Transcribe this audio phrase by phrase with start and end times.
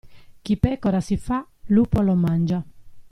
[0.41, 2.65] Chi pecora si fa, lupo lo mangia.